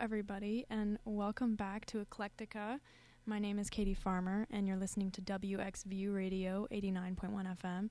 [0.00, 2.78] everybody, and welcome back to Eclectica.
[3.26, 7.90] My name is Katie Farmer, and you're listening to WXVU Radio 89.1 FM.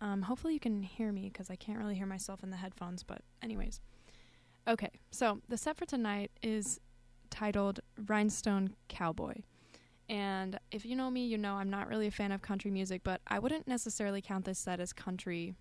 [0.00, 3.02] Um, hopefully, you can hear me because I can't really hear myself in the headphones,
[3.02, 3.80] but, anyways.
[4.68, 6.78] Okay, so the set for tonight is
[7.30, 9.34] titled Rhinestone Cowboy.
[10.08, 13.00] And if you know me, you know I'm not really a fan of country music,
[13.02, 15.54] but I wouldn't necessarily count this set as country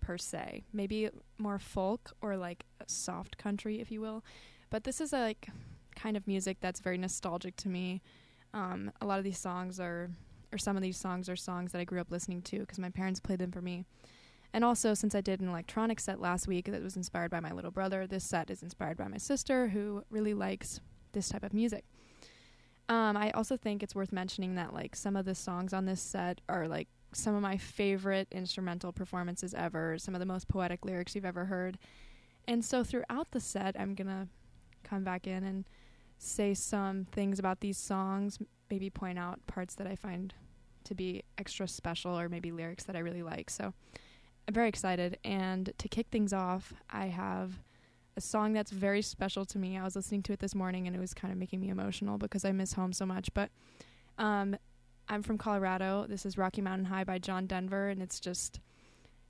[0.00, 0.62] per se.
[0.72, 4.22] Maybe more folk or like soft country, if you will.
[4.70, 5.48] But this is a, like
[5.96, 8.02] kind of music that's very nostalgic to me.
[8.54, 10.10] Um, a lot of these songs are,
[10.52, 12.90] or some of these songs are songs that I grew up listening to because my
[12.90, 13.84] parents played them for me.
[14.52, 17.52] And also, since I did an electronic set last week that was inspired by my
[17.52, 20.80] little brother, this set is inspired by my sister who really likes
[21.12, 21.84] this type of music.
[22.88, 26.00] Um, I also think it's worth mentioning that like some of the songs on this
[26.00, 30.84] set are like some of my favorite instrumental performances ever, some of the most poetic
[30.84, 31.78] lyrics you've ever heard.
[32.48, 34.26] And so throughout the set, I'm going to
[34.90, 35.64] come back in and
[36.18, 38.38] say some things about these songs,
[38.70, 40.34] maybe point out parts that I find
[40.84, 43.50] to be extra special or maybe lyrics that I really like.
[43.50, 43.72] So
[44.46, 45.18] I'm very excited.
[45.24, 47.60] And to kick things off, I have
[48.16, 49.78] a song that's very special to me.
[49.78, 52.18] I was listening to it this morning and it was kind of making me emotional
[52.18, 53.32] because I miss home so much.
[53.32, 53.50] But
[54.18, 54.56] um,
[55.08, 56.06] I'm from Colorado.
[56.08, 58.60] This is Rocky Mountain High by John Denver, and it's just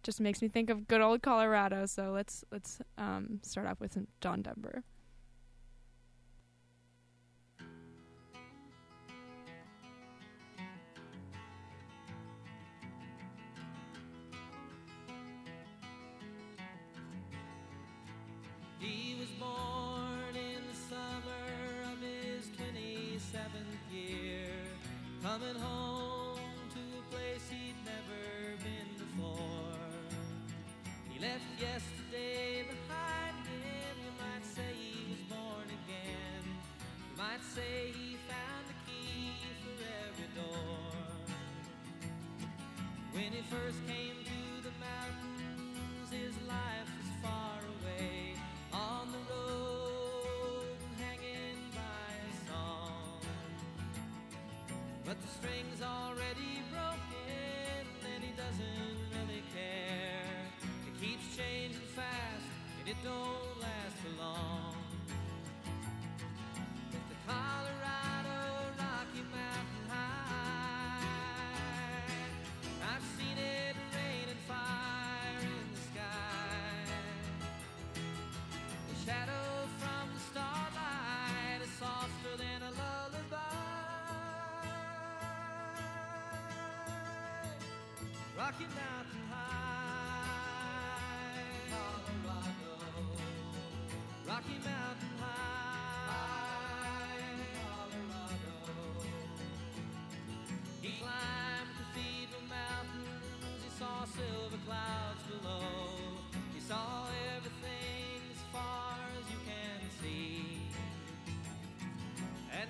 [0.02, 1.86] just makes me think of good old Colorado.
[1.86, 4.82] So let's let's um, start off with some John Denver.
[25.30, 26.40] Coming home
[26.74, 29.78] to a place he'd never been before.
[31.08, 33.94] He left yesterday behind him.
[34.02, 36.42] You might say he was born again.
[37.06, 39.30] You might say he found the key
[39.62, 40.90] for every door.
[43.12, 44.19] When he first came
[55.40, 60.44] string's already broken and he doesn't really care.
[60.86, 62.44] It keeps changing fast
[62.80, 64.69] and it don't last for long.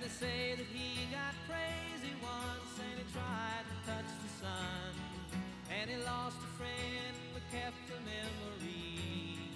[0.01, 5.10] They say that he got crazy once and he tried to touch the sun.
[5.81, 9.49] And he lost a friend but kept the memory.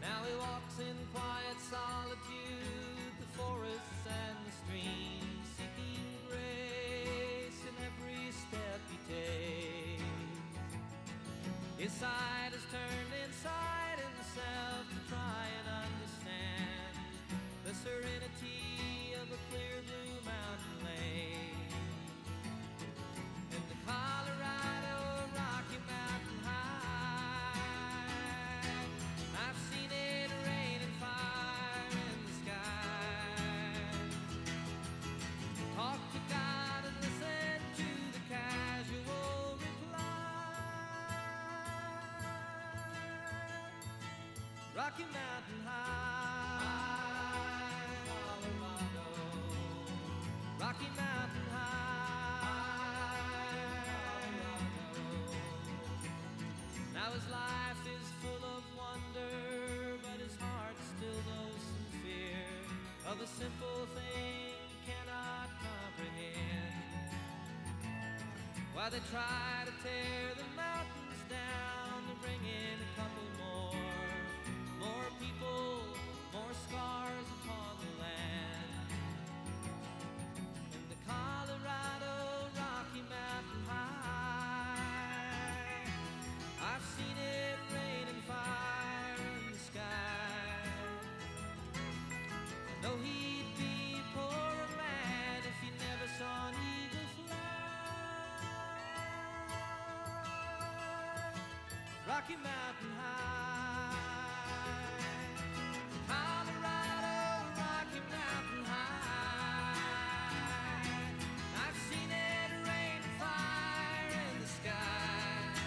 [0.00, 8.32] Now he walks in quiet solitude, the forests and the streams, seeking grace in every
[8.32, 10.02] step he takes.
[11.78, 13.03] His side is turned
[44.84, 46.60] Rocky Mountain High,
[48.04, 49.08] Colorado.
[50.60, 53.16] Rocky Mountain High.
[53.88, 54.60] Colorado.
[56.92, 62.44] Now his life is full of wonder, but his heart still knows some fear
[63.10, 66.76] of a simple thing cannot comprehend.
[68.74, 69.53] While they try
[102.14, 103.98] Rocky Mountain High.
[106.06, 107.18] Colorado,
[107.58, 109.74] Rocky Mountain High.
[111.58, 115.58] I've seen it rain fire in the sky.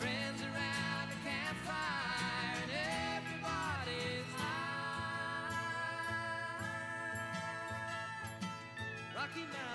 [0.00, 2.72] Friends around a campfire and
[3.14, 5.54] everybody's high.
[9.14, 9.71] Rocky Mountain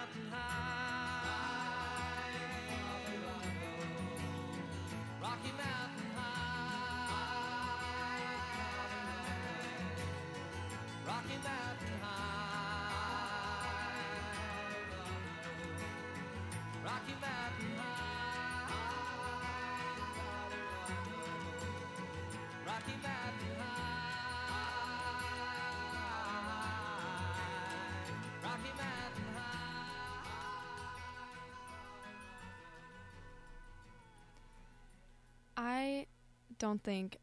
[36.60, 37.18] don't think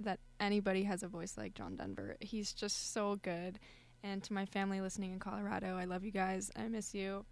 [0.00, 2.16] that anybody has a voice like John Denver.
[2.20, 3.58] He's just so good.
[4.02, 6.50] And to my family listening in Colorado, I love you guys.
[6.56, 7.26] I miss you.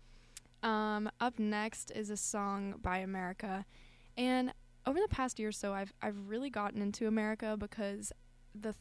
[0.62, 3.64] Um, up next is a song by America.
[4.16, 4.52] And
[4.86, 8.12] over the past year or so, I've I've really gotten into America because
[8.54, 8.74] the th-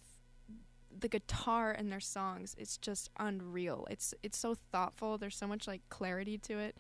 [1.00, 3.88] the guitar in their songs it's just unreal.
[3.90, 5.18] It's it's so thoughtful.
[5.18, 6.78] There's so much like clarity to it.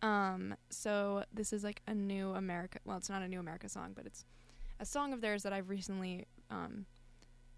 [0.00, 2.78] Um, so this is like a new America.
[2.84, 4.24] Well, it's not a new America song, but it's
[4.82, 6.86] a song of theirs that I've recently um,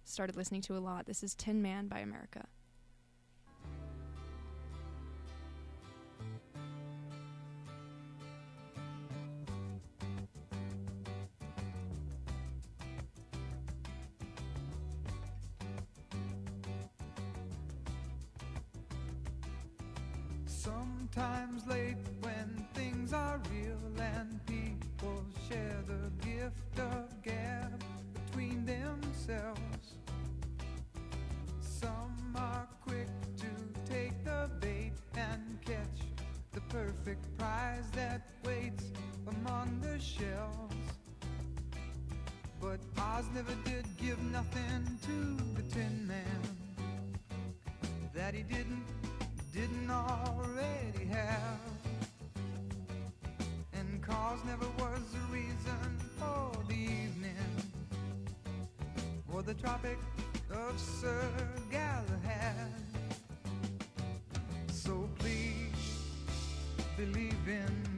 [0.04, 1.06] started listening to a lot.
[1.06, 2.44] This is Tin Man by America.
[20.64, 29.98] Sometimes late when things are real and people share the gift of gab between themselves.
[31.60, 36.00] Some are quick to take the bait and catch
[36.52, 38.84] the perfect prize that waits
[39.26, 40.74] among the shelves.
[42.58, 46.40] But Oz never did give nothing to the Tin Man
[48.14, 49.03] that he didn't
[49.84, 51.60] didn't already have.
[53.74, 57.34] And cause never was the reason for the evening
[59.32, 59.98] or the Tropic
[60.50, 61.22] of Sir
[61.70, 62.72] Galahad.
[64.68, 65.72] So please
[66.96, 67.93] believe in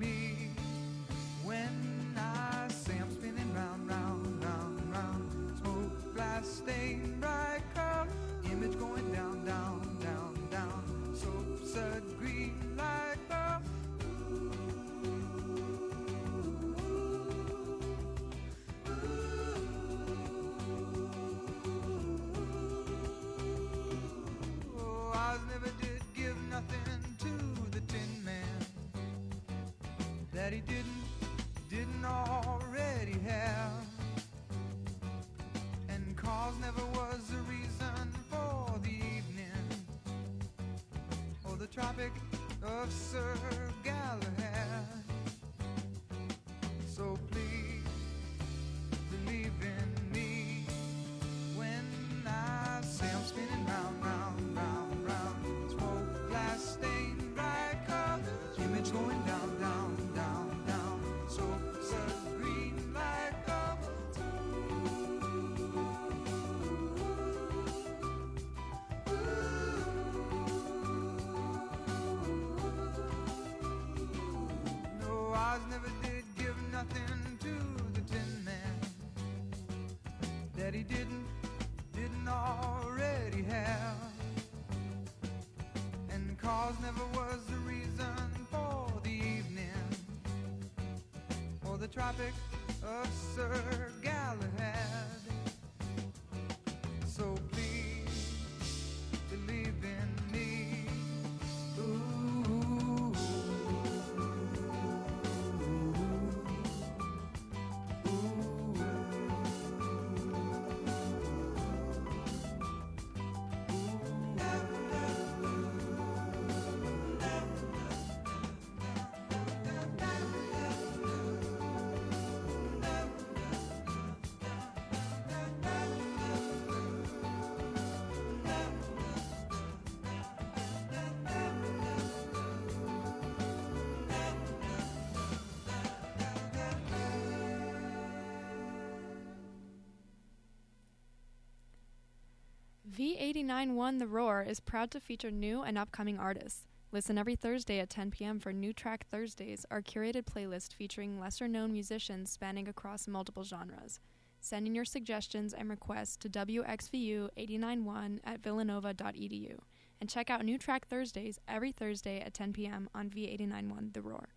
[142.96, 146.66] V891 The Roar is proud to feature new and upcoming artists.
[146.92, 148.40] Listen every Thursday at 10 p.m.
[148.40, 154.00] for New Track Thursdays, our curated playlist featuring lesser known musicians spanning across multiple genres.
[154.40, 159.58] Send in your suggestions and requests to WXVU891 at villanova.edu
[160.00, 162.88] and check out New Track Thursdays every Thursday at 10 p.m.
[162.94, 164.30] on V891 The Roar.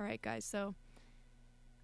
[0.00, 0.74] All right, guys, so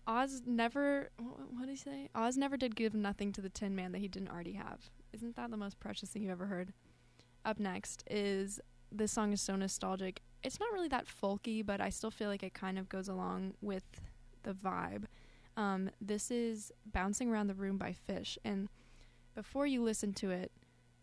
[0.09, 2.09] Oz never, what did he say?
[2.13, 4.91] Oz never did give nothing to the Tin Man that he didn't already have.
[5.17, 6.75] Isn't that the most precious thing you've ever heard?
[7.47, 8.61] Up next is
[8.93, 10.21] this song is so nostalgic.
[10.43, 13.55] It's not really that folky, but I still feel like it kind of goes along
[13.63, 13.85] with
[14.43, 15.05] the vibe.
[15.57, 18.37] Um, this is Bouncing Around the Room by Phish.
[18.45, 18.69] And
[19.35, 20.53] before you listen to it,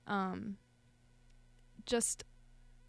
[0.06, 0.58] um,
[1.88, 2.24] just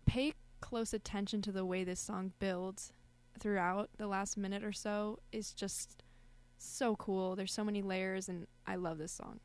[0.04, 2.92] pay close attention to the way this song builds
[3.40, 5.20] throughout the last minute or so.
[5.32, 6.02] It's just
[6.58, 7.34] so cool.
[7.34, 9.40] There's so many layers, and I love this song.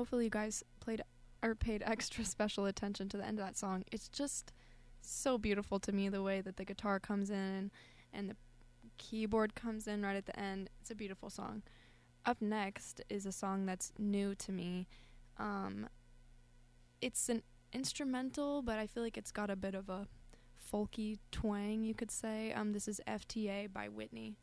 [0.00, 1.02] Hopefully, you guys played
[1.42, 3.84] or paid extra special attention to the end of that song.
[3.92, 4.50] It's just
[5.02, 7.70] so beautiful to me the way that the guitar comes in
[8.10, 8.36] and the
[8.96, 10.70] keyboard comes in right at the end.
[10.80, 11.60] It's a beautiful song.
[12.24, 14.88] Up next is a song that's new to me.
[15.36, 15.86] Um,
[17.02, 20.08] it's an instrumental, but I feel like it's got a bit of a
[20.72, 22.54] folky twang, you could say.
[22.54, 24.38] Um, this is FTA by Whitney.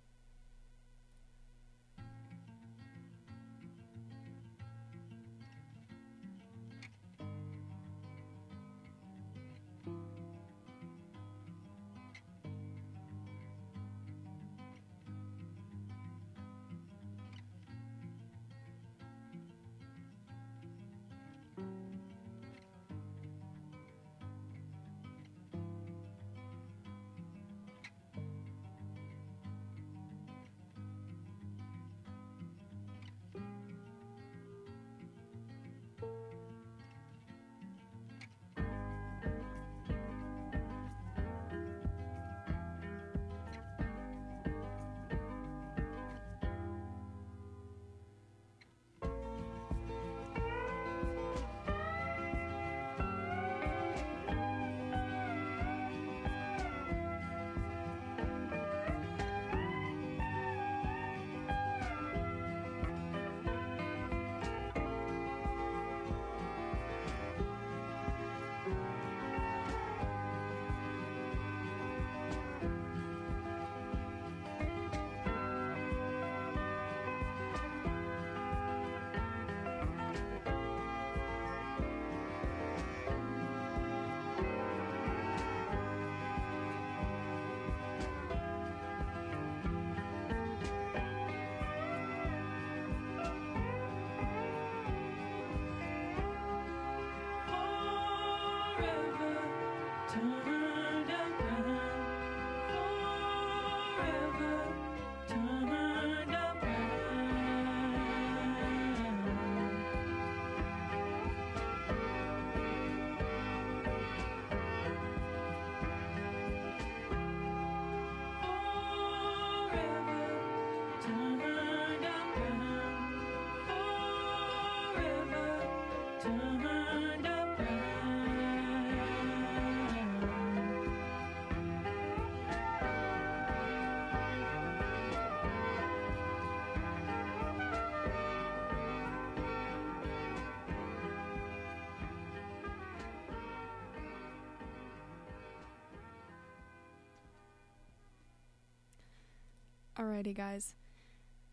[149.97, 150.75] Alrighty, guys.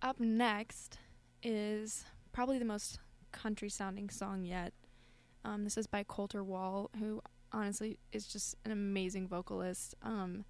[0.02, 0.98] Up next
[1.42, 2.98] is probably the most
[3.32, 4.74] country sounding song yet.
[5.46, 9.94] Um, this is by Colter Wall, who honestly is just an amazing vocalist.
[10.02, 10.44] Um,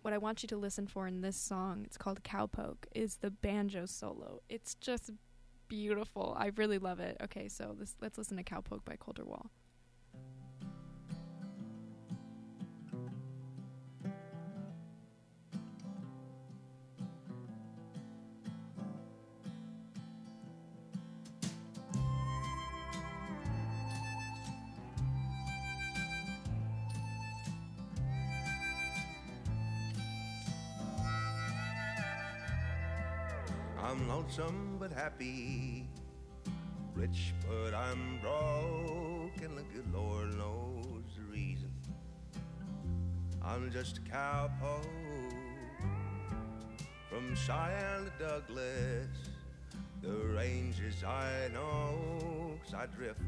[0.00, 3.30] what I want you to listen for in this song, it's called Cowpoke, is the
[3.30, 4.40] banjo solo.
[4.48, 5.10] It's just
[5.68, 6.34] beautiful.
[6.38, 7.18] I really love it.
[7.24, 9.50] Okay, so this, let's listen to Cowpoke by Colter Wall.
[35.16, 35.86] Happy,
[36.94, 41.72] rich but I'm broke, and the good Lord knows the reason.
[43.42, 44.84] I'm just a cowpoke
[47.08, 49.06] from Cheyenne to Douglas.
[50.02, 53.20] The ranges I know, 'cause I drift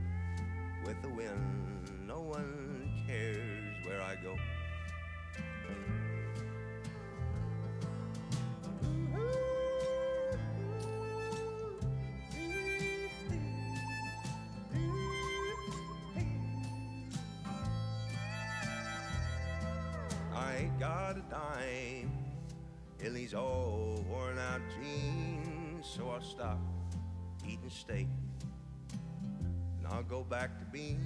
[0.85, 2.07] with the wind.
[2.07, 4.37] No one cares where I go.
[27.71, 28.09] Steak
[29.79, 30.99] and I'll go back to beans.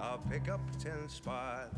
[0.00, 1.70] I'll pick up a ten spot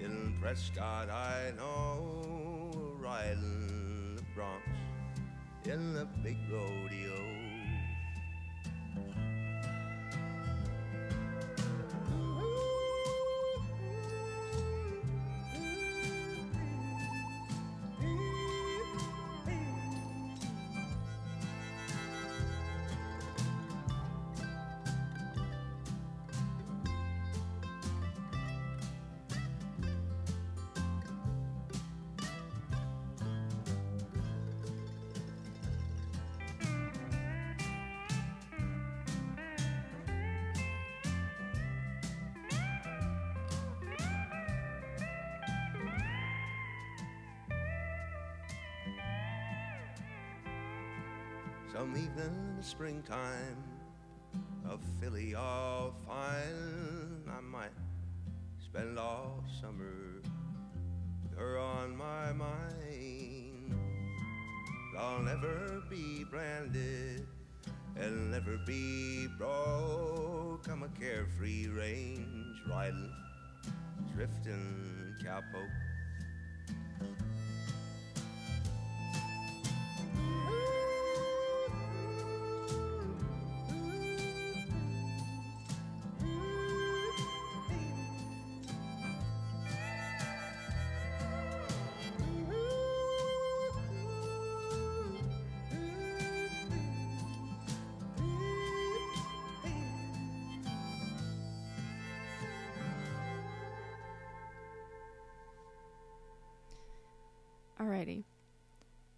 [0.00, 7.25] in Prescott, I know, riding the broncs in the big rodeo.
[52.66, 53.62] Springtime,
[54.68, 57.70] a filly all fine, I might
[58.58, 60.20] spend all summer
[61.36, 63.72] her on my mind.
[64.98, 67.24] I'll never be branded,
[68.02, 70.66] I'll never be broke.
[70.68, 73.12] I'm a carefree range riding,
[74.12, 75.70] drifting cowpoke.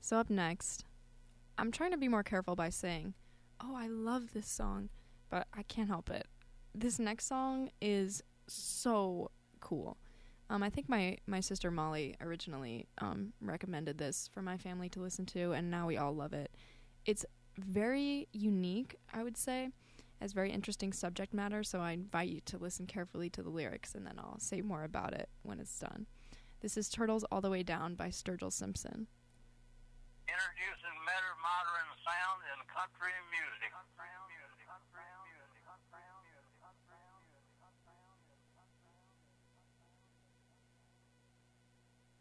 [0.09, 0.87] So up next,
[1.59, 3.13] I'm trying to be more careful by saying,
[3.61, 4.89] "Oh, I love this song,"
[5.29, 6.27] but I can't help it.
[6.75, 9.99] This next song is so cool.
[10.49, 15.01] Um, I think my my sister Molly originally um, recommended this for my family to
[15.03, 16.57] listen to, and now we all love it.
[17.05, 17.27] It's
[17.59, 19.69] very unique, I would say,
[20.23, 21.63] has very interesting subject matter.
[21.63, 24.85] So I invite you to listen carefully to the lyrics, and then I'll say more
[24.85, 26.07] about it when it's done.
[26.61, 29.07] This is Turtles All the Way Down by Sturgill Simpson.
[30.29, 33.73] Introducing better modern sound in country music.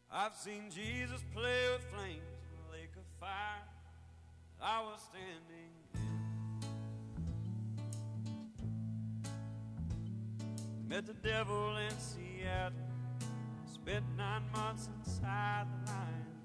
[0.09, 3.67] I've seen Jesus play with flames in a lake of fire.
[4.61, 6.07] I was standing in.
[10.87, 12.77] Met the devil in Seattle.
[13.71, 16.36] Spent nine months inside the lion's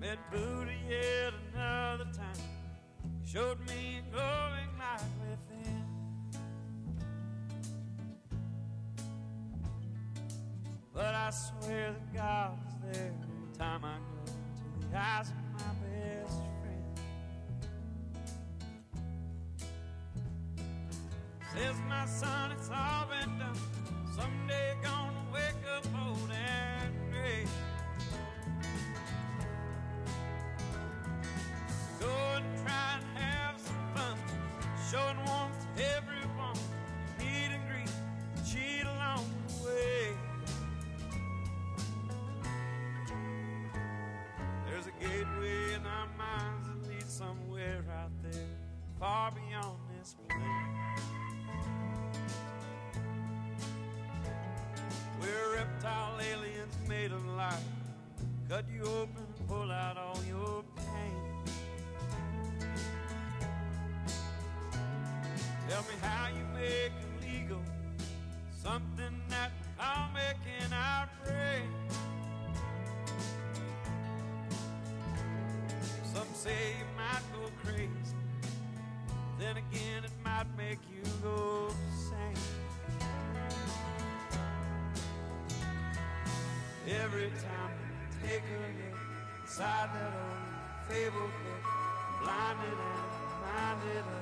[0.00, 2.40] Met Buddha yet another time.
[3.20, 5.84] He showed me a glowing light within.
[10.94, 15.36] But I swear that God is there every time I go into the eyes of
[15.52, 17.00] my best friend.
[21.52, 23.58] Says my son, it's all been done.
[24.14, 27.44] Someday gonna wake up old and gray.
[58.58, 61.14] Cut you open, pull out all your pain.
[65.68, 66.90] Tell me how you make
[67.22, 67.60] illegal
[68.60, 70.38] something that I'll make
[70.72, 71.70] our brain.
[76.12, 78.16] Some say you might go crazy.
[79.38, 82.34] Then again, it might make you go insane.
[86.88, 87.67] Every time
[89.58, 91.30] that old fable
[92.22, 93.08] blinded and
[93.42, 94.17] reminded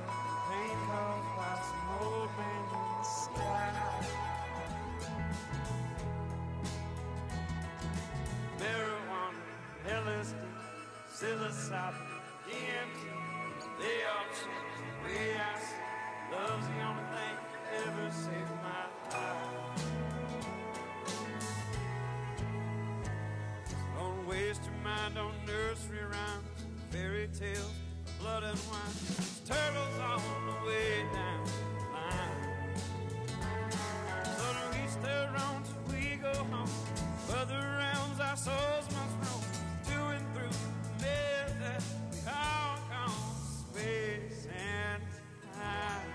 [27.39, 27.71] tales,
[28.19, 28.95] blood and wine.
[29.15, 32.41] There's turtles on the way down the line.
[34.37, 36.69] So to each their own till we go home.
[37.29, 39.43] Realms our souls must roam
[39.85, 40.57] to and through
[40.97, 41.03] the
[41.59, 43.35] that we all call
[43.69, 45.03] space and
[45.53, 46.09] time.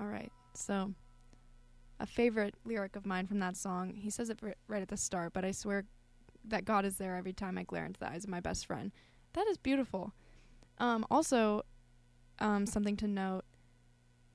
[0.00, 0.32] All right.
[0.54, 0.94] So,
[1.98, 3.94] a favorite lyric of mine from that song.
[3.94, 5.84] He says it right at the start, but I swear
[6.44, 8.92] that God is there every time I glare into the eyes of my best friend.
[9.32, 10.12] That is beautiful.
[10.78, 11.62] Um, also,
[12.38, 13.44] um, something to note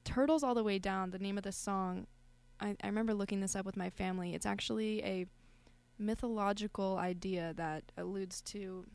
[0.03, 2.07] Turtles All the Way Down, the name of this song,
[2.59, 4.33] I, I remember looking this up with my family.
[4.33, 5.25] It's actually a
[5.97, 8.85] mythological idea that alludes to,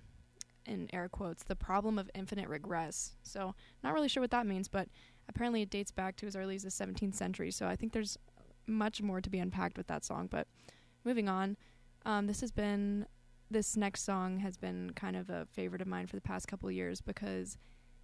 [0.67, 3.13] in air quotes, the problem of infinite regress.
[3.23, 4.89] So, not really sure what that means, but
[5.29, 7.51] apparently it dates back to as early as the 17th century.
[7.51, 8.19] So, I think there's
[8.67, 10.29] much more to be unpacked with that song.
[10.31, 10.47] But
[11.05, 11.57] moving on,
[12.05, 13.07] um, this has been
[13.51, 16.71] this next song has been kind of a favorite of mine for the past couple
[16.71, 17.57] years because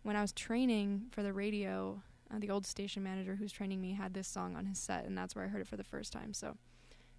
[0.02, 2.00] when I was training for the radio,
[2.32, 5.16] uh, the old station manager who's training me had this song on his set, and
[5.16, 6.32] that's where I heard it for the first time.
[6.32, 6.56] So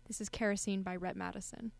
[0.08, 1.72] this is Kerosene by Rett Madison.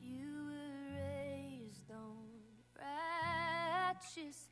[0.00, 2.28] You were raised on
[2.78, 4.43] righteous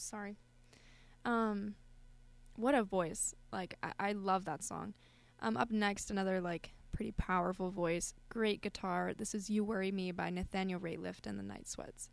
[0.00, 0.36] sorry.
[1.24, 1.74] Um,
[2.56, 3.34] what a voice!
[3.52, 4.94] Like I, I love that song.
[5.40, 9.12] Um, up next, another like pretty powerful voice, great guitar.
[9.16, 12.10] This is "You Worry Me" by Nathaniel Rateliff and the Night Sweats.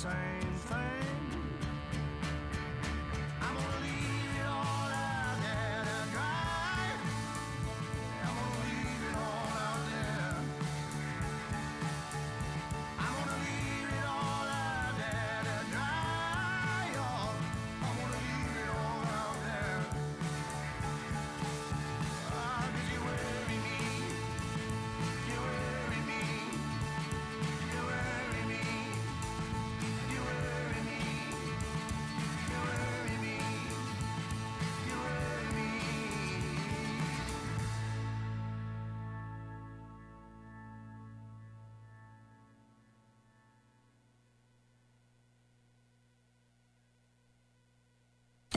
[0.00, 0.49] same.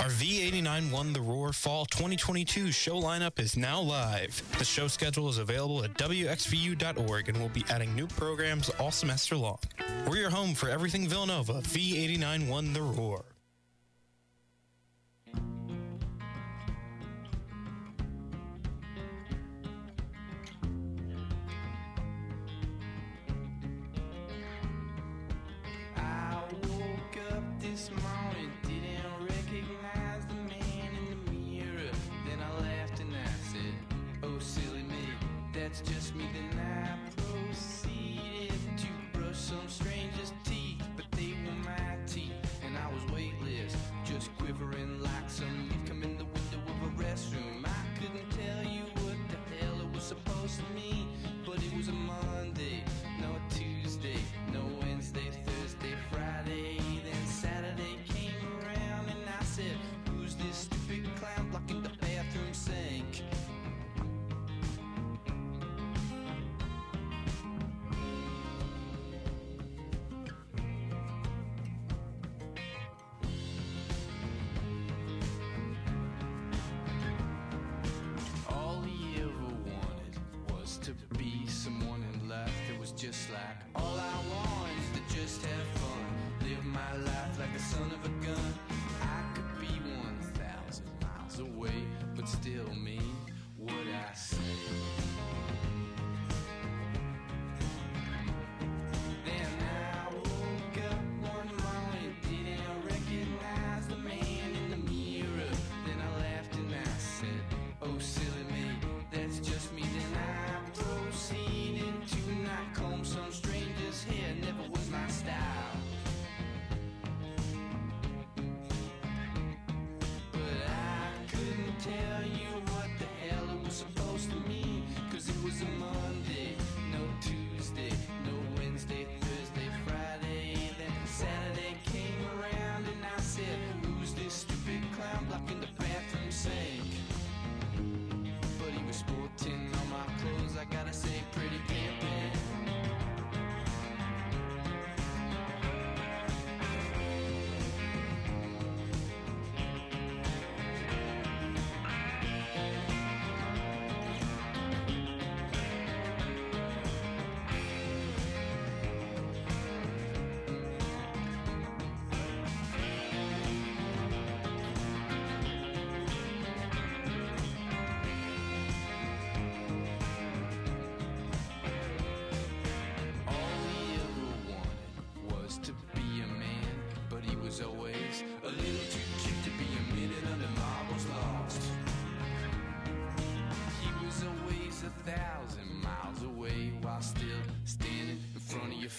[0.04, 4.44] Our V89 Won the Roar Fall 2022 show lineup is now live.
[4.60, 9.38] The show schedule is available at WXVU.org and we'll be adding new programs all semester
[9.38, 9.60] long.
[10.06, 13.24] We're your home for everything Villanova V89.1 the Roar.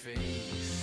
[0.04, 0.73] face.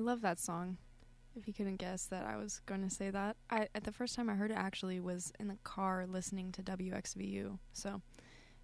[0.00, 0.78] Love that song.
[1.36, 4.14] If you couldn't guess that I was going to say that, I at the first
[4.14, 7.58] time I heard it actually was in the car listening to WXVU.
[7.72, 8.02] So,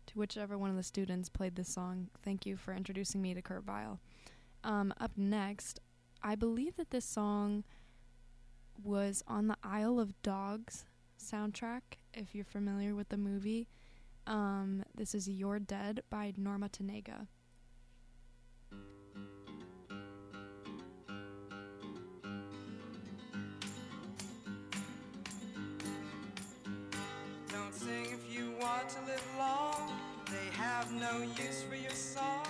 [0.07, 3.43] to whichever one of the students played this song, thank you for introducing me to
[3.43, 4.01] Kurt Vile.
[4.63, 5.81] Um, up next,
[6.23, 7.65] I believe that this song
[8.83, 10.85] was on the Isle of Dogs
[11.21, 11.83] soundtrack.
[12.15, 13.69] If you're familiar with the movie,
[14.27, 17.27] um, this is "You're Dead" by Norma Tanega.
[28.95, 29.93] To live long.
[30.27, 32.47] They have no use for your song.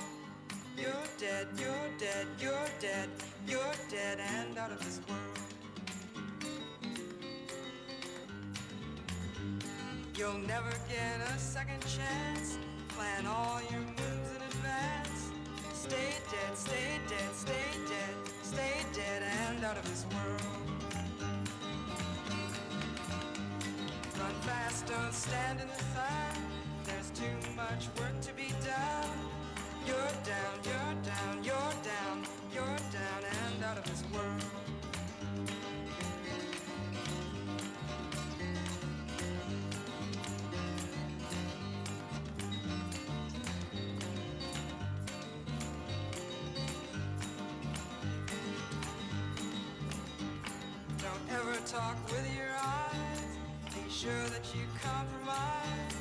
[0.74, 3.11] You're dead, you're dead, you're dead,
[3.47, 5.38] you're dead and out of this world.
[10.16, 12.57] You'll never get a second chance.
[12.88, 15.30] Plan all your moves in advance.
[15.74, 20.70] Stay dead, stay dead, stay dead, stay dead and out of this world.
[24.31, 26.45] Run fast, don't stand in the sun.
[26.85, 29.18] There's too much work to be done.
[29.85, 34.60] You're down, you're down, you're down, you're down and out of this world.
[54.55, 55.96] You compromise.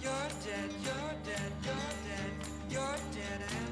[0.00, 0.12] You're
[0.44, 1.74] dead, you're dead, you're
[2.06, 2.32] dead,
[2.70, 3.71] you're dead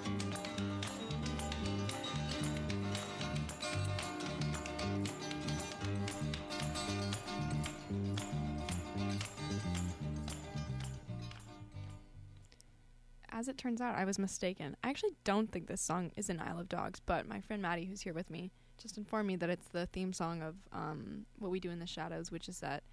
[13.41, 14.77] As it turns out, I was mistaken.
[14.83, 17.85] I actually don't think this song is in Isle of Dogs, but my friend Maddie,
[17.85, 21.49] who's here with me, just informed me that it's the theme song of um, What
[21.49, 22.83] We Do in the Shadows, which is that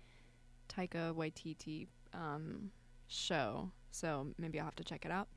[0.70, 2.70] Taika Waititi um,
[3.08, 3.72] show.
[3.90, 5.28] So maybe I'll have to check it out.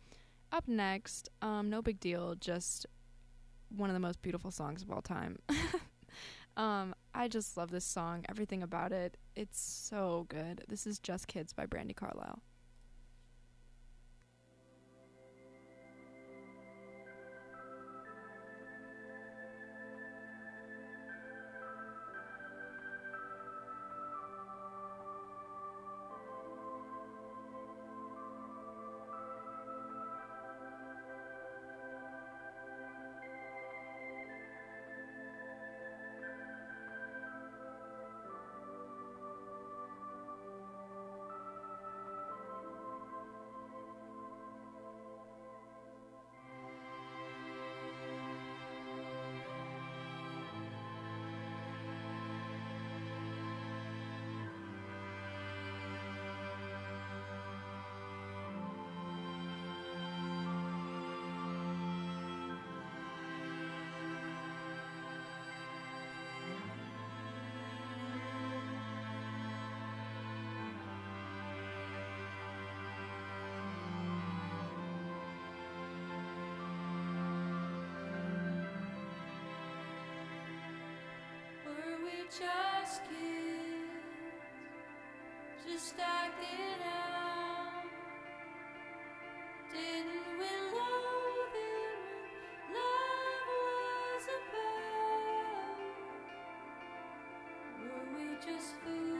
[0.54, 2.86] Up next, um, no big deal, just
[3.68, 5.40] one of the most beautiful songs of all time.
[6.56, 9.18] um, I just love this song, everything about it.
[9.36, 10.64] It's so good.
[10.70, 12.42] This is Just Kids by Brandi Carlile.
[98.62, 99.11] We just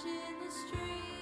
[0.00, 1.21] in the street.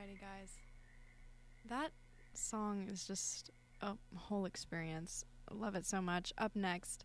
[0.00, 0.56] Alrighty, guys.
[1.68, 1.90] That
[2.32, 3.50] song is just
[3.82, 5.24] a whole experience.
[5.52, 6.32] Love it so much.
[6.38, 7.04] Up next,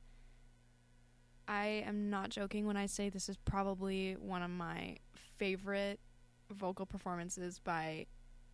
[1.48, 4.98] I am not joking when I say this is probably one of my
[5.38, 6.00] favorite
[6.52, 8.06] vocal performances by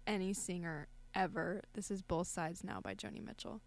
[0.07, 1.61] any singer ever.
[1.73, 3.61] This is Both Sides Now by Joni Mitchell.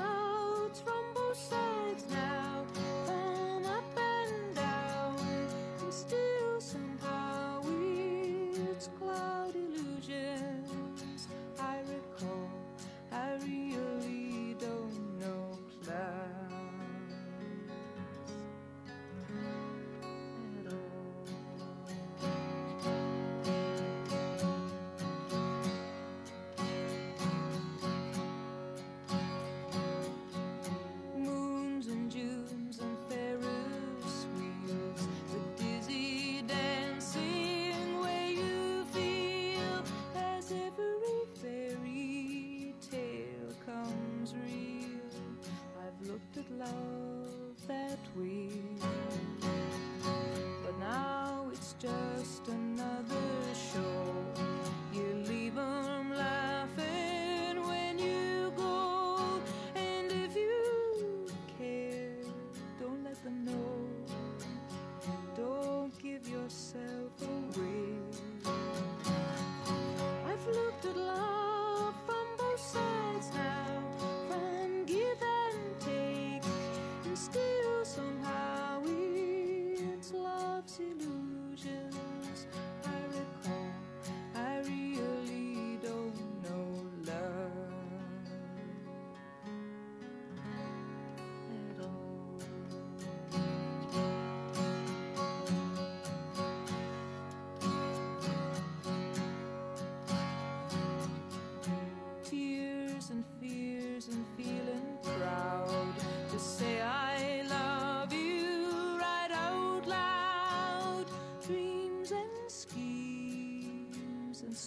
[0.00, 0.23] Looked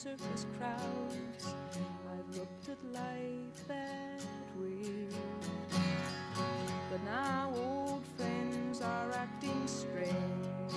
[0.07, 1.53] surface crowds.
[2.11, 4.23] I've looked at life that
[4.57, 5.07] way.
[6.89, 10.75] But now old friends are acting strange.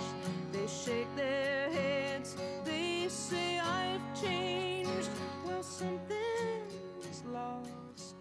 [0.53, 5.11] They shake their heads, they say I've changed.
[5.47, 8.17] Well, something's lost,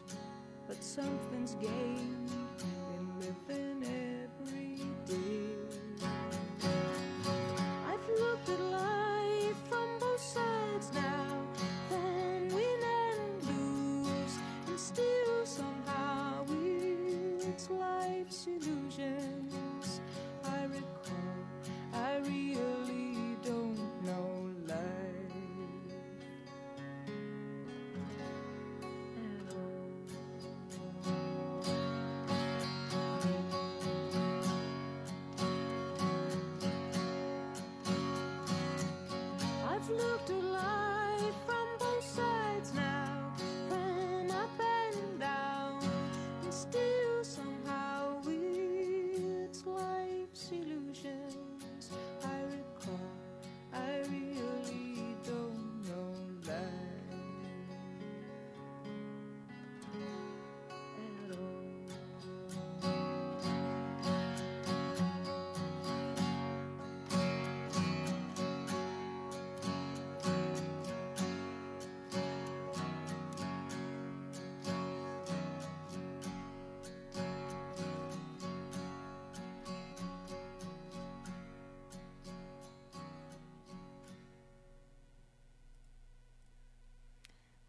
[0.67, 1.98] but something's gained.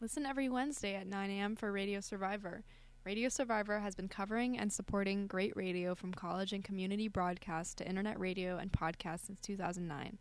[0.03, 1.55] Listen every Wednesday at 9 a.m.
[1.55, 2.65] for Radio Survivor.
[3.05, 7.87] Radio Survivor has been covering and supporting great radio from college and community broadcast to
[7.87, 10.17] internet radio and podcast since 2009.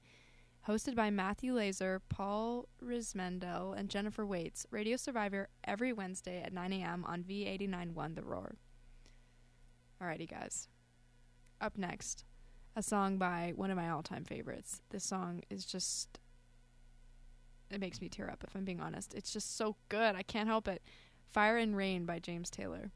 [0.67, 6.73] Hosted by Matthew Lasar, Paul Riismandel, and Jennifer Waits, Radio Survivor every Wednesday at 9
[6.73, 7.05] a.m.
[7.07, 8.55] on V891 The Roar.
[10.03, 10.67] Alrighty, guys.
[11.61, 12.25] Up next,
[12.75, 14.81] a song by one of my all time favorites.
[14.89, 16.19] This song is just
[17.71, 19.13] it makes me tear up if I'm being honest.
[19.13, 20.15] It's just so good.
[20.15, 20.81] I can't help it.
[21.31, 22.91] Fire and Rain by James Taylor.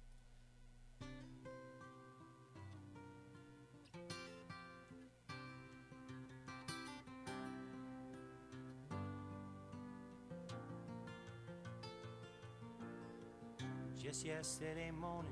[14.01, 15.31] Just yesterday morning,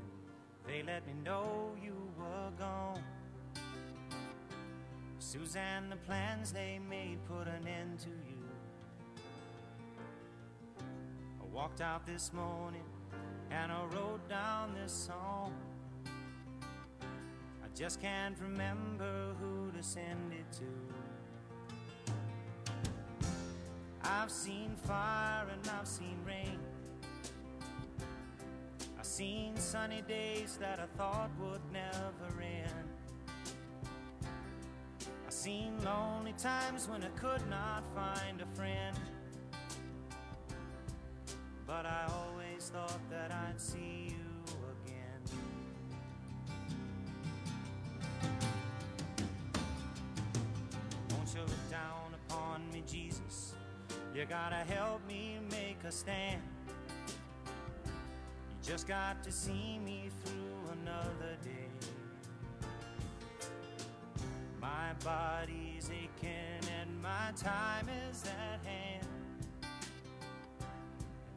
[0.66, 3.04] they let me know you were gone.
[5.20, 8.31] Suzanne, the plans they made put an end to you.
[11.62, 12.82] Walked out this morning
[13.52, 15.54] and I wrote down this song.
[17.64, 20.66] I just can't remember who to send it to.
[24.04, 26.58] I've seen fire and I've seen rain.
[28.98, 32.90] I've seen sunny days that I thought would never end.
[35.28, 38.98] I've seen lonely times when I could not find a friend.
[41.72, 45.22] But I always thought that I'd see you again.
[51.12, 53.54] Won't you look down upon me, Jesus?
[54.14, 56.42] You gotta help me make a stand.
[57.08, 61.70] You just got to see me through another day.
[64.60, 69.11] My body's aching and my time is at hand.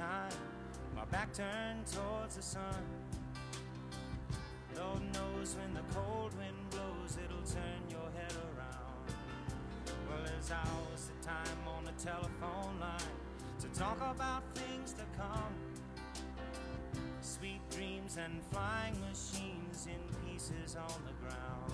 [0.00, 0.32] time.
[0.96, 2.82] My back turned towards the sun.
[4.74, 9.04] Lord knows when the cold wind blows, it'll turn your head around.
[10.08, 13.16] Well, there's hours of time on the telephone line
[13.60, 15.52] to talk about things to come.
[17.20, 21.72] Sweet dreams and flying machines in pieces on the ground.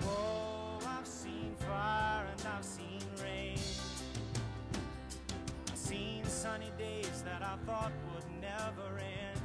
[0.00, 3.58] Whoa, I've seen fire and I've seen rain.
[5.84, 9.40] Seen sunny days that I thought would never end.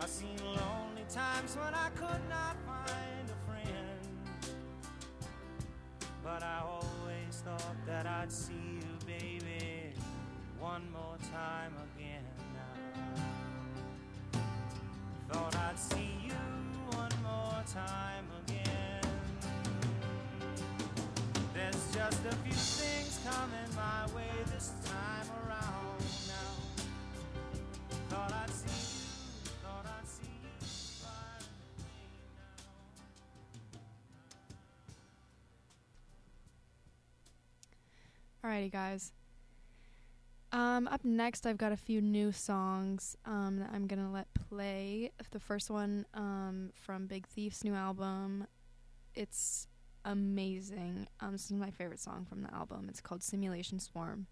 [0.00, 4.56] I've seen lonely times when I could not find a friend.
[6.24, 9.92] But I always thought that I'd see you, baby,
[10.58, 12.24] one more time again.
[15.30, 18.26] Thought I'd see you one more time
[21.94, 26.56] Just a few things coming my way this time around now.
[28.08, 30.50] Thought I'd see you, thought I'd see you.
[38.44, 39.12] Alrighty, guys.
[40.50, 45.12] Um, up next, I've got a few new songs um, that I'm gonna let play.
[45.30, 48.48] The first one um, from Big Thief's new album.
[49.14, 49.68] It's
[50.04, 51.06] amazing.
[51.20, 52.86] Um, this is my favorite song from the album.
[52.88, 54.26] It's called Simulation Swarm.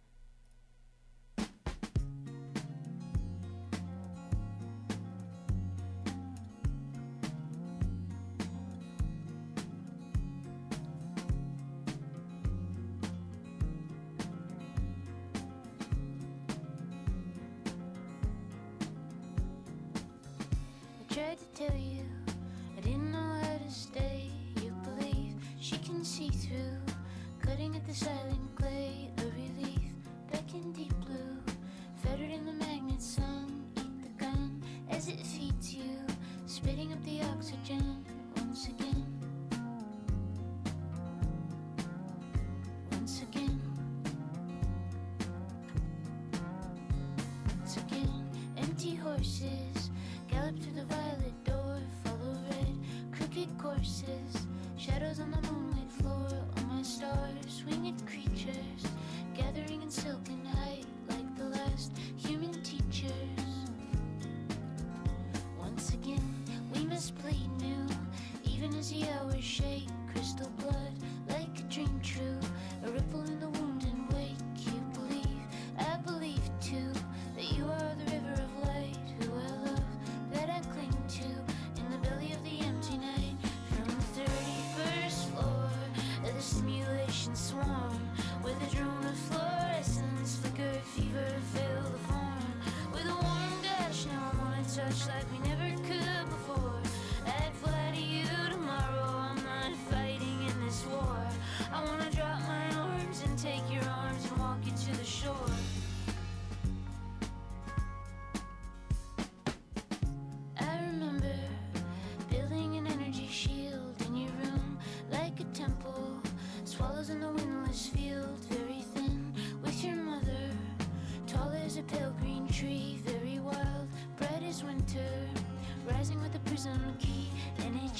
[49.23, 49.91] horses,
[50.27, 52.77] gallop to the violet door, follow red,
[53.13, 54.12] crooked courses.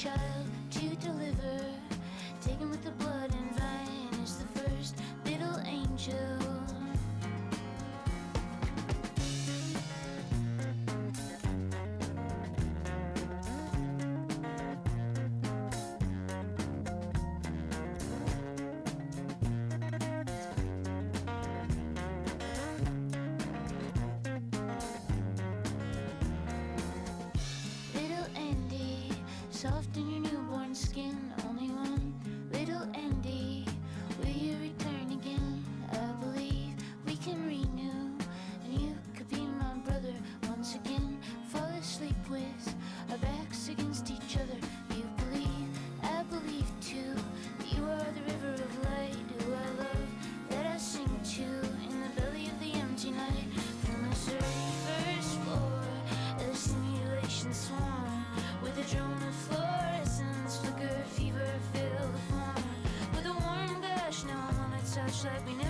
[0.03, 1.61] child to deliver,
[2.41, 6.53] taken with the blood and vine is the first little angel.
[29.63, 29.92] soft
[65.23, 65.62] shut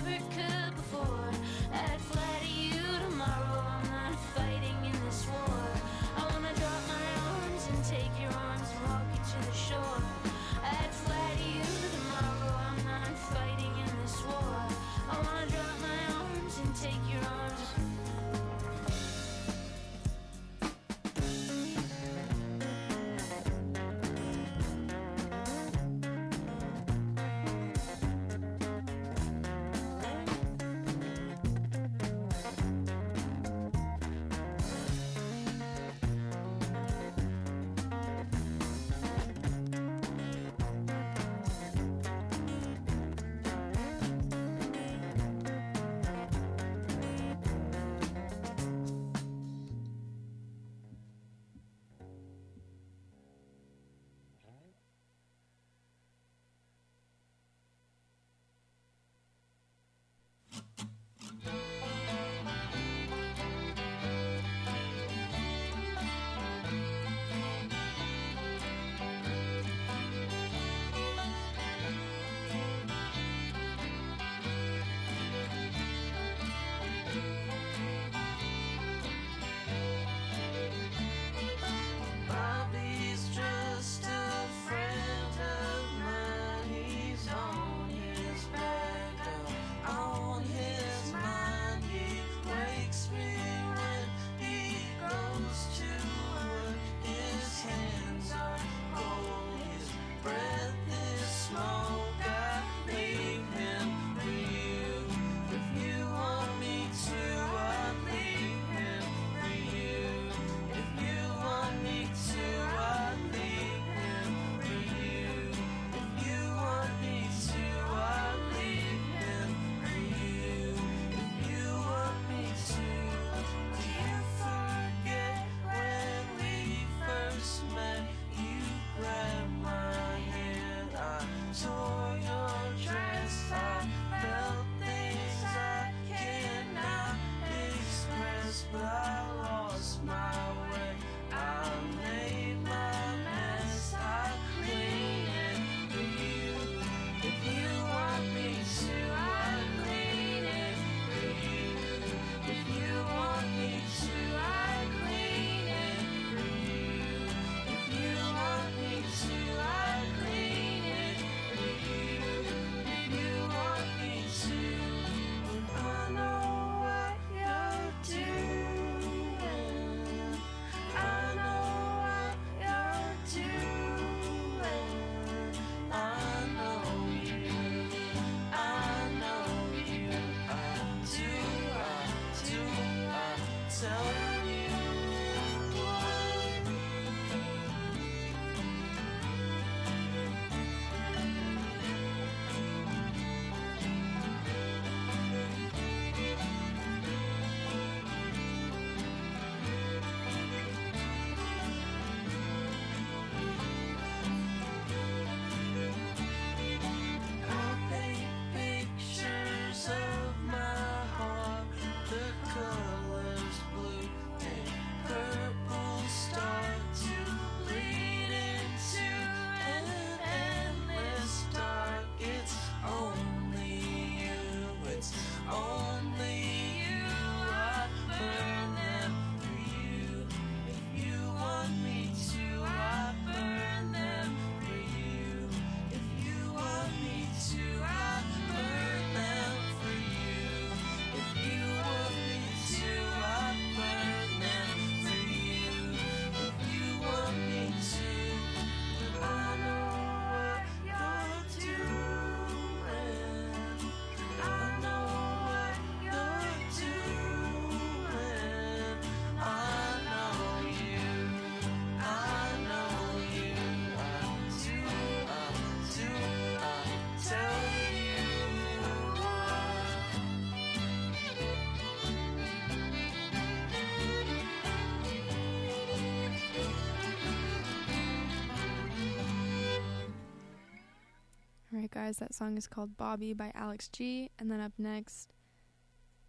[282.12, 284.30] That song is called Bobby by Alex G.
[284.38, 285.32] And then up next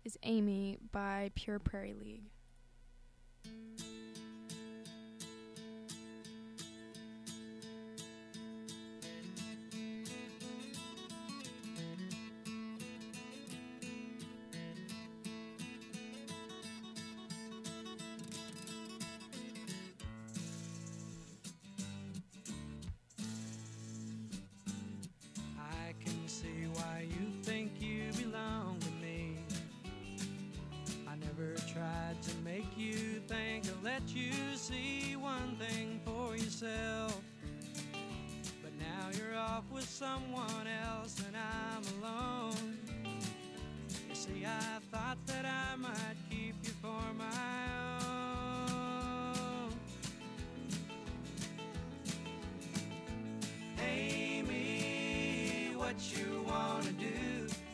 [0.05, 2.31] is Amy by Pure Prairie League.
[55.95, 57.64] what you wanna do.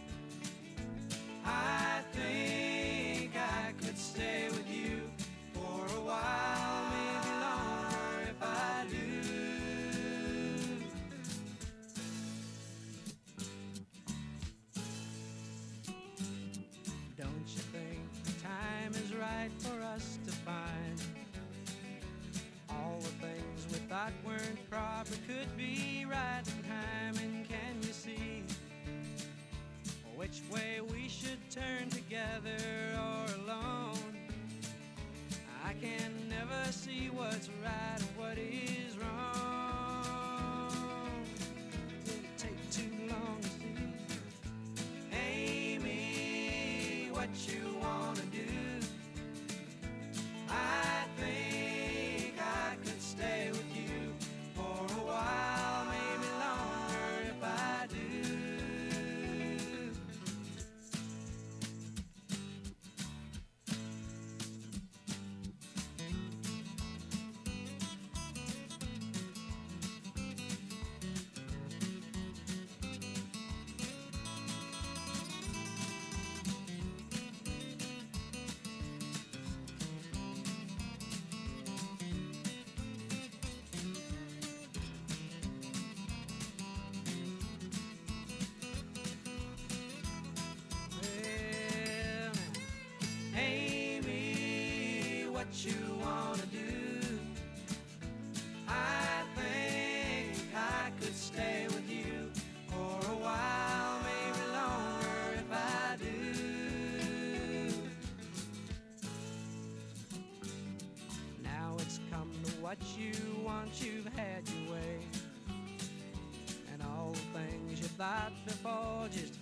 [118.02, 119.41] about before just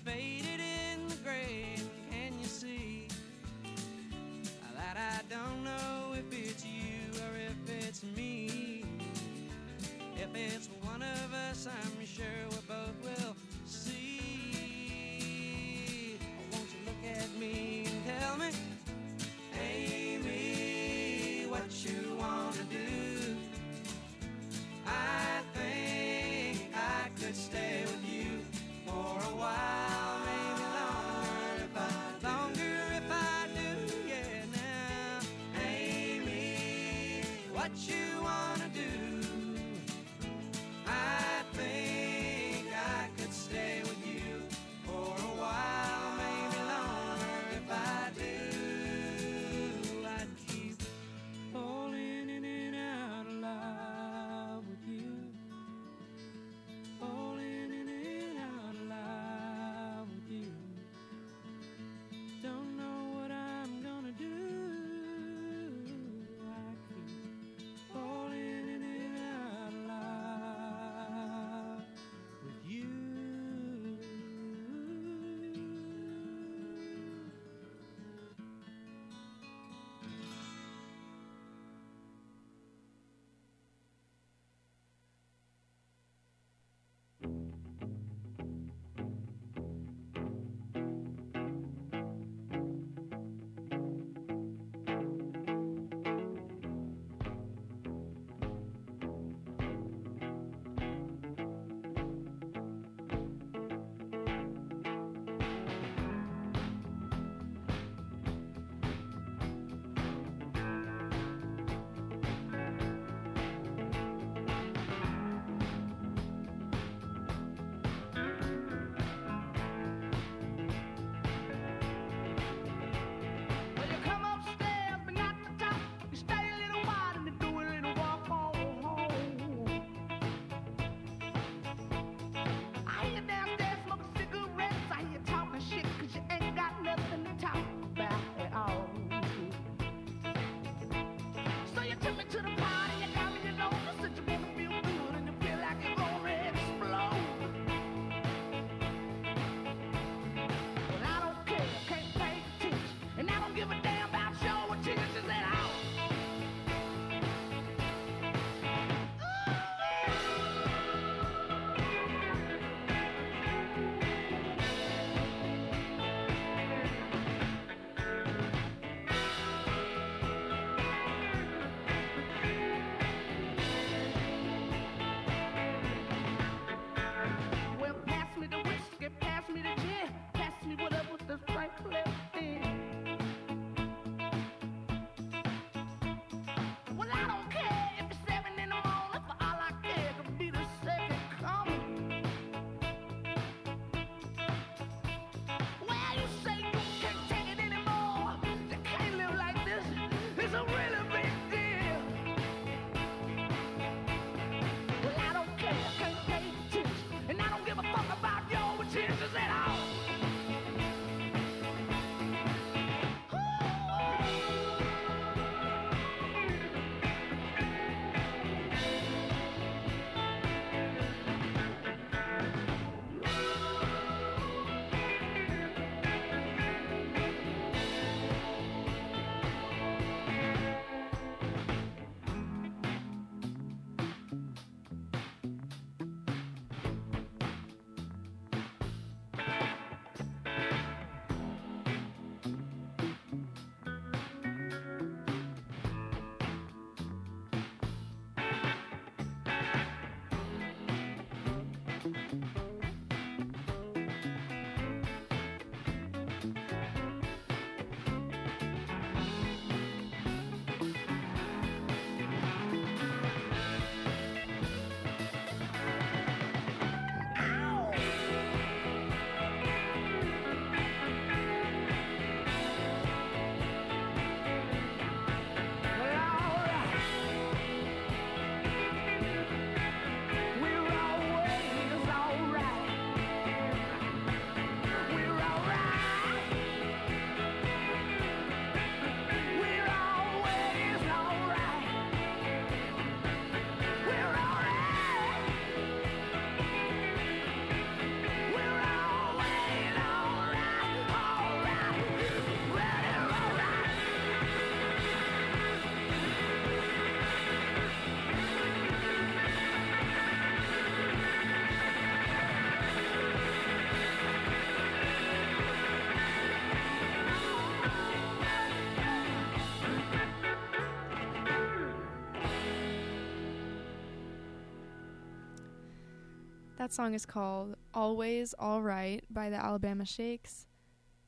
[326.89, 330.65] That song is called Always All Right by the Alabama Shakes.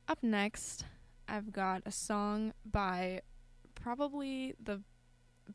[0.08, 0.84] Up next,
[1.28, 3.20] I've got a song by
[3.76, 4.82] probably the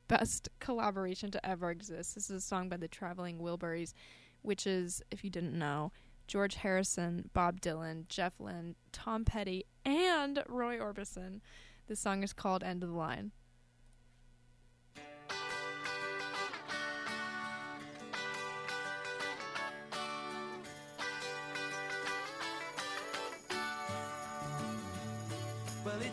[0.08, 2.16] best collaboration to ever exist.
[2.16, 3.92] This is a song by the Traveling Wilburys,
[4.44, 5.92] which is, if you didn't know,
[6.26, 11.42] George Harrison, Bob Dylan, Jeff Lynne, Tom Petty, and Roy Orbison.
[11.88, 13.34] This song is called End of the Line.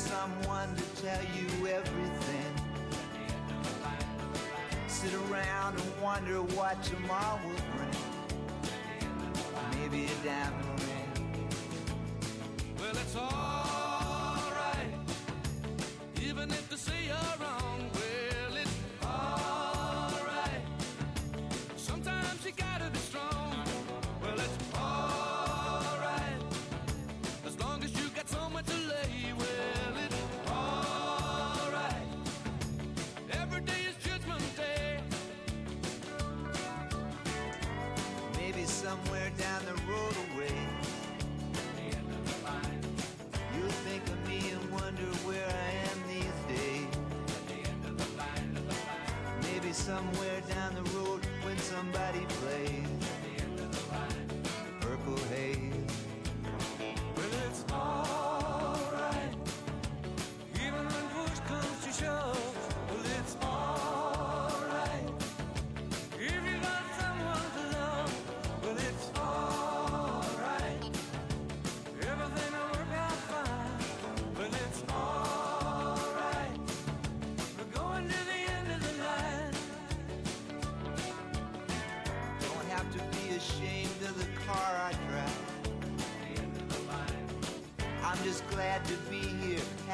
[0.00, 2.54] someone to tell you everything.
[4.88, 7.96] Sit around and wonder what tomorrow will bring.
[9.78, 10.69] Maybe a diamond.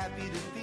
[0.06, 0.55] happy to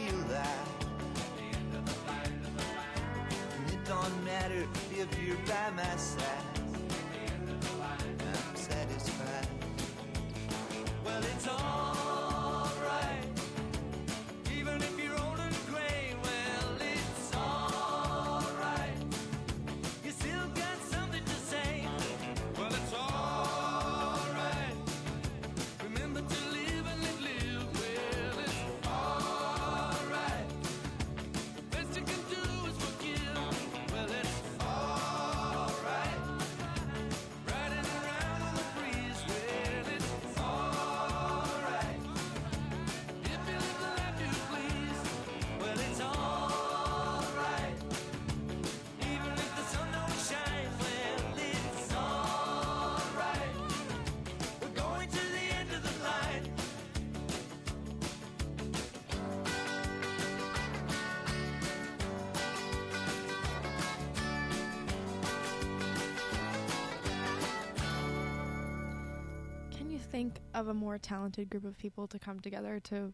[70.24, 73.12] think of a more talented group of people to come together to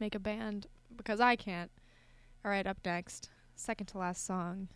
[0.00, 0.66] make a band?
[0.96, 1.70] Because I can't.
[2.44, 4.66] All right, up next, second to last song.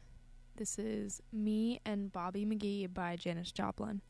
[0.55, 4.03] This is Me and Bobby McGee by Janis Joplin.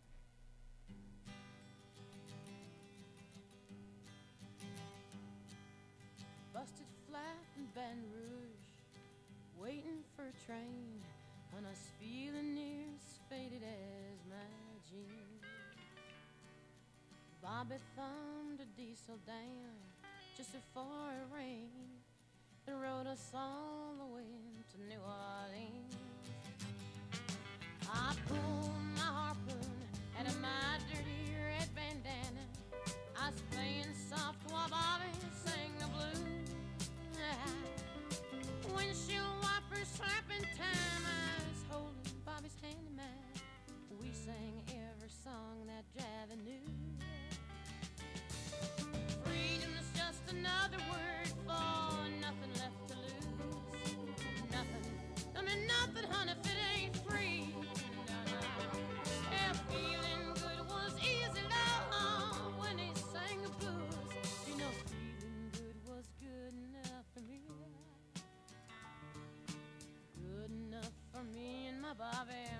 [6.52, 7.22] Busted flat
[7.56, 8.68] in Baton Rouge,
[9.58, 10.77] waiting for a train,
[17.48, 19.72] Bobby thumbed a diesel down
[20.36, 22.04] just before it rained
[22.66, 24.36] and rode us all the way
[24.70, 25.96] to New Orleans.
[27.90, 29.80] I pulled my harpoon
[30.20, 32.44] out of my dirty red bandana.
[33.18, 35.08] I was playing soft while Bobby
[35.42, 36.50] sang the blues.
[38.76, 41.02] Windshield wipers slapping time.
[41.08, 43.40] I was holding Bobby's hand in mine.
[44.02, 46.77] We sang every song that Javi knew.
[50.48, 54.00] Another word for nothing left to lose.
[54.50, 54.84] Nothing.
[55.36, 57.54] I mean nothing, honey, if it ain't free.
[58.06, 58.40] No, no.
[59.32, 64.08] Yeah, feeling good was easy, love, when he sang the blues.
[64.48, 67.42] You know, feeling good was good enough for me.
[70.16, 72.57] Good enough for me and my Bobby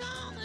[0.00, 0.39] That's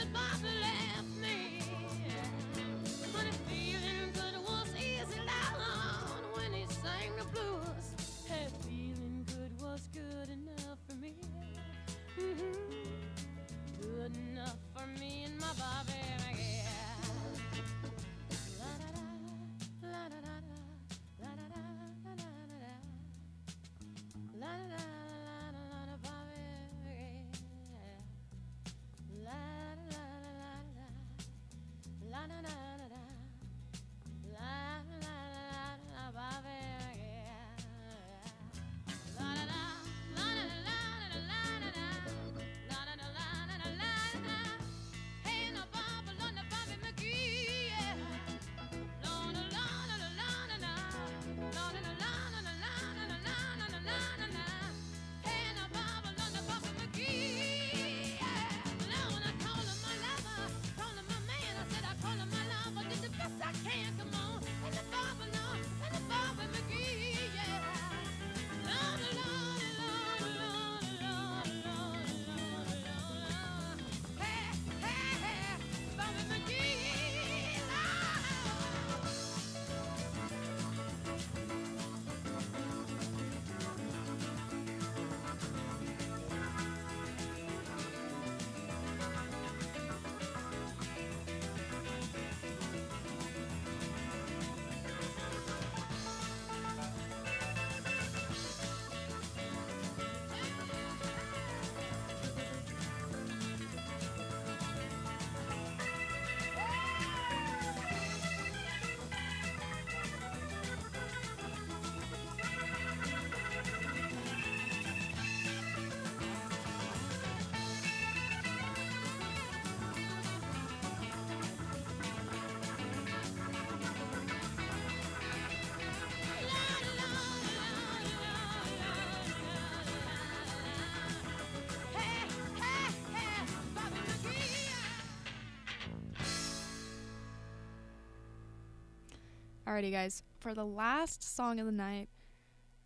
[139.68, 140.22] Alrighty, guys.
[140.40, 142.08] For the last song of the night,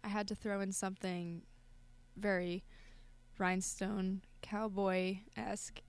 [0.01, 1.41] I had to throw in something
[2.15, 2.63] very
[3.37, 5.81] rhinestone cowboy esque.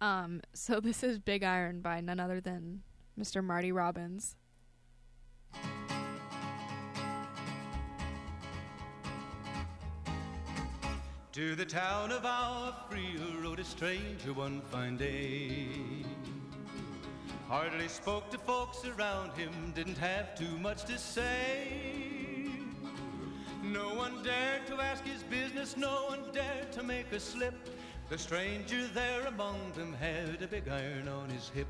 [0.00, 2.82] Um, so this is Big Iron by none other than
[3.18, 3.44] Mr.
[3.44, 4.36] Marty Robbins.
[11.32, 15.95] To the town of Agua Fria rode a stranger one fine day.
[17.48, 22.48] Hardly spoke to folks around him, didn't have too much to say.
[23.62, 27.54] No one dared to ask his business, no one dared to make a slip.
[28.08, 31.68] The stranger there among them had a big iron on his hip,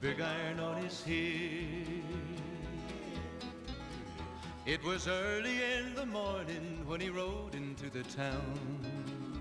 [0.00, 2.04] big iron on his hip.
[4.66, 9.39] It was early in the morning when he rode into the town.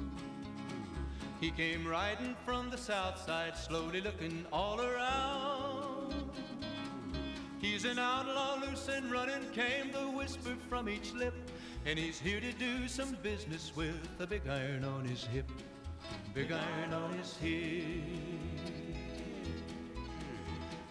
[1.40, 6.14] He came riding from the south side, slowly looking all around.
[7.60, 11.34] He's an outlaw, loose and running, came the whisper from each lip.
[11.86, 15.50] And he's here to do some business with a big iron on his hip,
[16.34, 18.04] big iron on his hip.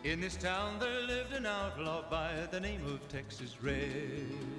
[0.05, 4.58] In this town there lived an outlaw by the name of Texas Red.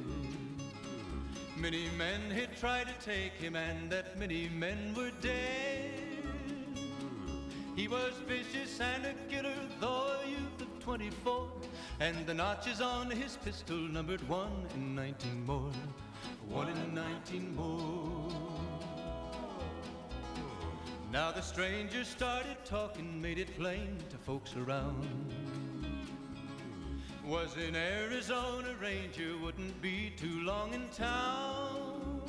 [1.61, 5.91] Many men had tried to take him, and that many men were dead.
[7.75, 11.51] He was vicious and a killer, though a youth of 24,
[11.99, 15.71] and the notches on his pistol numbered one in 19 more,
[16.47, 18.31] one in 19 more.
[21.11, 25.07] Now the stranger started talking, made it plain to folks around.
[27.29, 32.21] Was an Arizona Ranger, wouldn't be too long in town.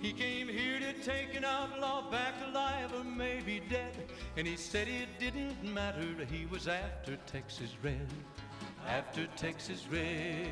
[0.00, 3.94] He came here to take an outlaw back alive or maybe dead.
[4.36, 8.08] And he said it didn't matter, he was after Texas Red,
[8.88, 10.48] after Texas Red.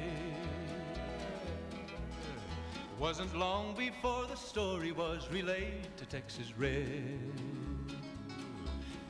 [3.00, 7.32] Wasn't long before the story was relayed to Texas Red.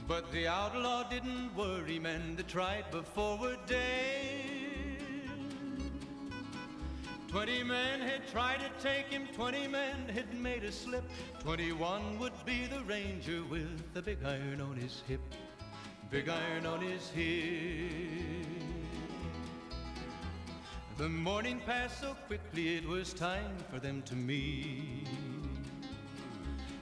[0.08, 4.56] But the outlaw didn't worry men that tried before were dead.
[7.28, 11.04] Twenty men had tried to take him, twenty men had made a slip.
[11.40, 15.20] Twenty-one would be the ranger with the big iron on his hip,
[16.10, 18.46] big iron on his hip.
[20.96, 25.35] The morning passed so quickly, it was time for them to meet.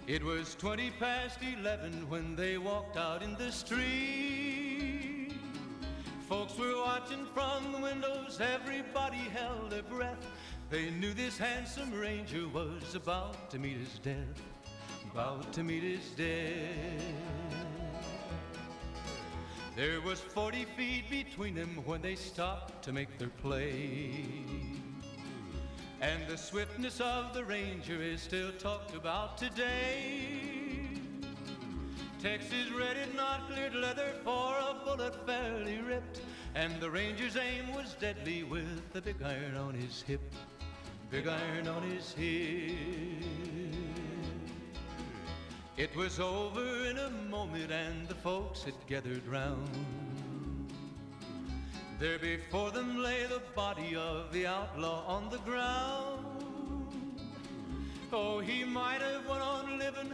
[0.07, 5.33] It was twenty past eleven when they walked out in the street.
[6.29, 10.27] Folks were watching from the windows, everybody held their breath.
[10.69, 14.43] They knew this handsome ranger was about to meet his death,
[15.11, 17.03] about to meet his death.
[19.75, 24.27] There was 40 feet between them when they stopped to make their play.
[26.01, 30.55] And the swiftness of the ranger is still talked about today.
[32.21, 36.21] Texas red had not cleared leather for a bullet fairly ripped.
[36.55, 40.23] And the ranger's aim was deadly with the big iron on his hip,
[41.11, 42.77] big iron on his hip.
[45.77, 49.69] It was over in a moment and the folks had gathered round.
[52.05, 56.27] There before them lay the body of the outlaw on the ground.
[58.13, 60.11] Oh, he might have went on living,